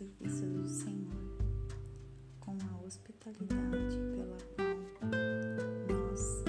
[0.00, 1.12] serviço do Senhor,
[2.40, 4.38] com a hospitalidade pela
[4.98, 5.10] qual
[5.90, 6.42] nós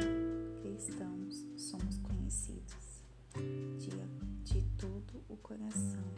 [0.62, 3.04] cristãos somos conhecidos.
[3.78, 3.90] De,
[4.44, 6.11] de todo o coração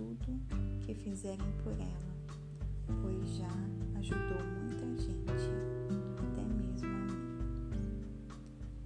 [0.00, 0.40] tudo
[0.80, 2.14] que fizerem por ela,
[3.02, 3.50] pois já
[3.98, 5.50] ajudou muita gente,
[6.16, 8.02] até mesmo a mim.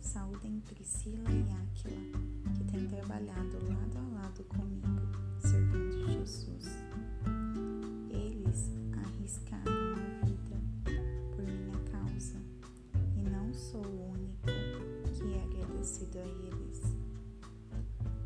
[0.00, 2.00] Saúdem Priscila e Áquila,
[2.56, 4.88] que têm trabalhado lado a lado comigo,
[5.38, 6.66] servindo Jesus.
[8.10, 8.72] Eles
[9.06, 10.60] arriscaram a vida
[11.30, 12.38] por minha causa,
[13.16, 14.48] e não sou o único
[15.12, 16.82] que é agradecido a eles.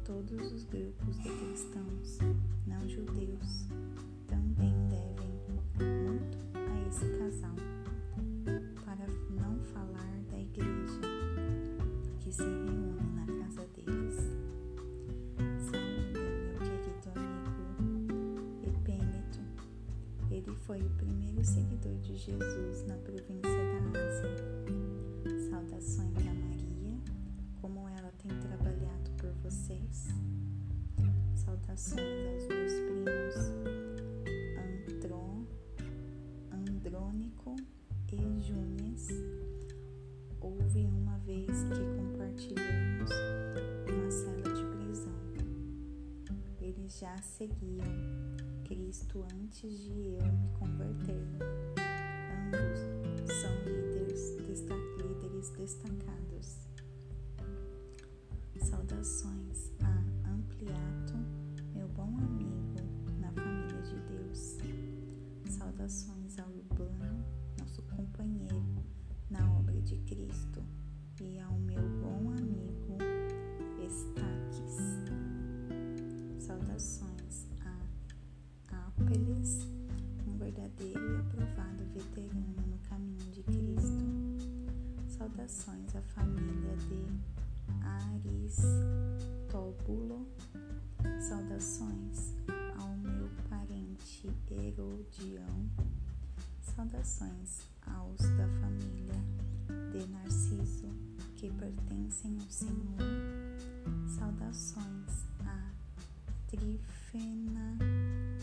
[0.06, 2.18] Todos os grupos de cristãos
[2.68, 3.66] não judeus
[4.26, 5.32] também devem
[5.78, 7.56] muito a esse casal,
[8.84, 11.00] para não falar da igreja
[12.20, 14.16] que se reúne na casa deles.
[15.58, 19.40] Saúde, meu querido amigo Epêneto.
[20.30, 23.47] Ele foi o primeiro seguidor de Jesus na província
[38.40, 39.08] Júnias.
[40.40, 43.10] Houve uma vez que compartilhamos
[43.88, 45.12] uma cela de prisão.
[46.60, 47.84] Eles já seguiam
[48.64, 51.26] Cristo antes de eu me converter.
[52.46, 54.36] Ambos são líderes,
[54.96, 56.68] líderes destacados.
[58.60, 61.14] Saudações a Ampliato,
[61.74, 62.74] meu bom amigo
[63.20, 64.58] na família de Deus.
[65.48, 67.24] Saudações a Urbano,
[67.58, 68.64] nosso companheiro
[69.30, 70.62] na obra de Cristo,
[71.20, 72.96] e ao meu bom amigo
[73.84, 74.76] Estaques.
[76.38, 77.76] Saudações a
[78.86, 79.66] Apeles,
[80.26, 84.04] um verdadeiro e aprovado veterano no caminho de Cristo.
[85.08, 87.04] Saudações à família de
[89.44, 90.26] Aristóbulo.
[91.20, 92.34] Saudações
[92.78, 95.68] ao meu parente Herodião.
[96.78, 99.20] Saudações aos da família
[99.90, 100.86] de Narciso
[101.34, 103.00] que pertencem ao Senhor.
[104.06, 105.72] Saudações a
[106.46, 107.76] Trifena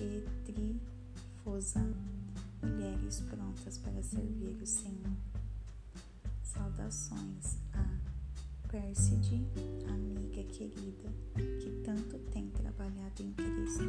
[0.01, 1.79] e Trifosa,
[2.62, 5.16] mulheres prontas para servir o Senhor.
[6.44, 9.47] Saudações a Pérside,
[9.88, 11.09] amiga querida,
[11.62, 13.85] que tanto tem trabalhado em Cristo.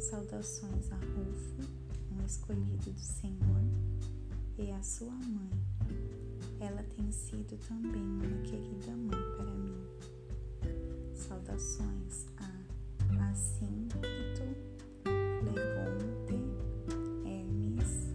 [0.00, 1.79] Saudações a Rufo,
[2.24, 3.62] escolhido do Senhor,
[4.58, 5.50] e a sua mãe.
[6.60, 9.80] Ela tem sido também uma querida mãe para mim.
[11.14, 12.50] Saudações a
[13.30, 14.42] Assíncito,
[15.40, 16.38] Flegonte,
[17.24, 18.08] Hermes,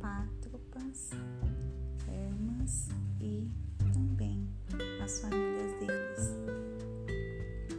[0.00, 1.10] Pátropas,
[2.06, 2.88] Hermas
[3.20, 4.46] e também
[5.02, 6.36] as famílias deles.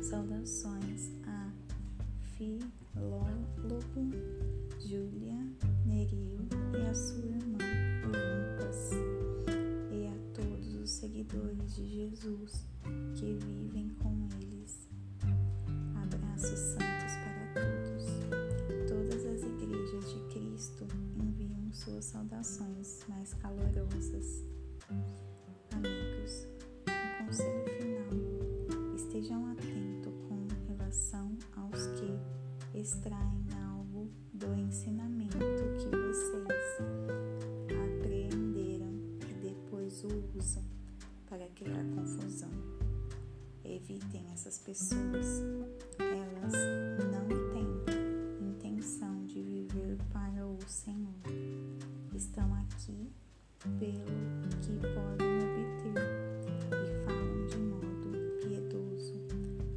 [0.03, 1.51] Saudações a
[2.35, 4.09] Filólogo,
[4.79, 5.20] Júlia,
[11.31, 12.67] seguidores de Jesus
[13.15, 14.89] que vivem com eles.
[15.95, 18.05] Abraços santos para todos.
[18.87, 24.43] Todas as igrejas de Cristo enviam suas saudações mais calorosas.
[25.71, 26.47] Amigos,
[26.87, 33.50] um conselho final: estejam atentos com relação aos que extraem
[41.51, 42.49] criar confusão.
[43.63, 45.43] Evitem essas pessoas.
[45.99, 46.53] Elas
[47.11, 51.13] não têm intenção de viver para o Senhor.
[52.15, 53.11] Estão aqui
[53.79, 54.05] pelo
[54.61, 55.93] que podem obter
[56.71, 59.21] e falam de modo piedoso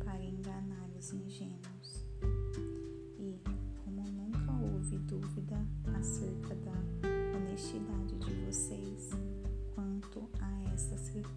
[0.03, 2.07] para enganar os ingênuos.
[3.19, 3.39] E,
[3.85, 5.67] como nunca houve dúvida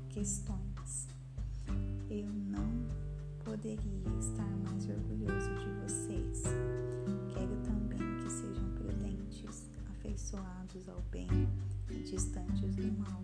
[0.09, 1.07] questões.
[2.09, 2.85] Eu não
[3.43, 6.43] poderia estar mais orgulhoso de vocês.
[7.33, 11.27] Quero também que sejam prudentes, afeiçoados ao bem
[11.89, 13.23] e distantes do mal.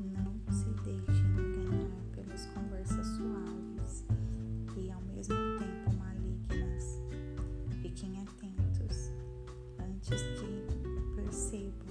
[0.00, 4.04] Não se deixem enganar pelas conversas suaves
[4.76, 7.00] e ao mesmo tempo malignas.
[7.82, 9.10] Fiquem atentos
[9.78, 11.88] antes que percebam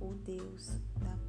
[0.00, 1.19] o Deus da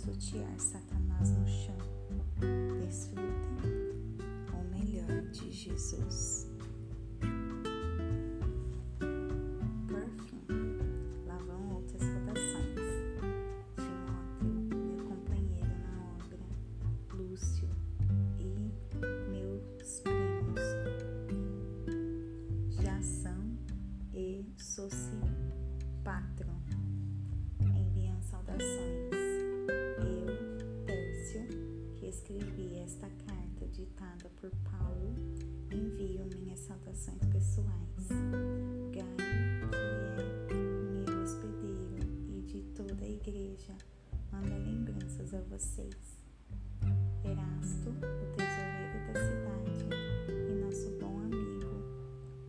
[0.00, 1.76] pisotear Satanás no chão.
[2.80, 3.26] Desfrutem
[4.54, 6.49] o melhor de Jesus.
[37.60, 38.08] Pessoais.
[38.92, 39.70] Gaio,
[40.48, 41.98] que é meu hospedeiro
[42.28, 43.76] e de toda a igreja,
[44.32, 46.18] manda lembranças a vocês.
[47.24, 49.86] Erasto, o tesoureiro da cidade,
[50.28, 51.72] e nosso bom amigo,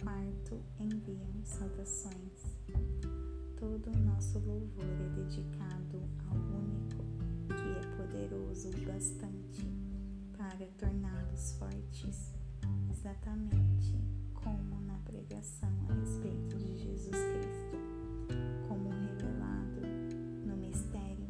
[0.01, 2.57] quarto, enviam saudações.
[3.57, 7.03] Todo o nosso louvor é dedicado ao único
[7.47, 9.61] que é poderoso bastante
[10.35, 12.33] para torná-los fortes,
[12.89, 13.60] exatamente
[15.41, 17.77] na pregação a respeito de Jesus Cristo,
[18.67, 19.81] como revelado
[20.45, 21.27] no mistério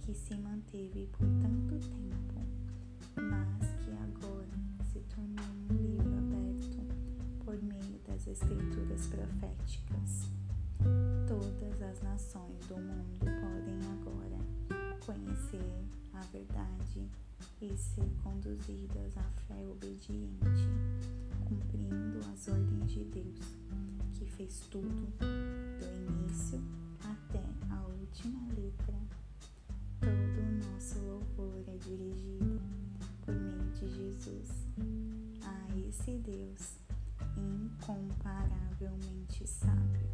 [0.00, 2.46] que se manteve por tanto tempo,
[3.16, 4.46] mas que agora
[4.92, 6.78] se tornou um livro aberto
[7.44, 10.30] por meio das escrituras proféticas.
[11.26, 14.38] Todas as nações do mundo podem agora
[15.04, 17.08] conhecer a verdade
[17.60, 20.68] e ser conduzidas à fé obediente,
[21.50, 23.40] cumprindo as ordens de Deus,
[24.12, 26.62] que fez tudo, do início
[27.02, 28.94] até a última letra.
[29.98, 32.60] Todo o nosso louvor é dirigido
[33.22, 34.68] por meio de Jesus
[35.42, 36.78] a esse Deus
[37.36, 40.08] incomparavelmente sábio.